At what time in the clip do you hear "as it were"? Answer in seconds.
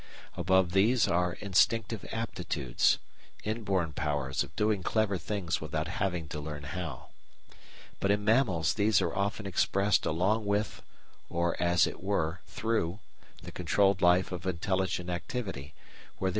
11.61-12.39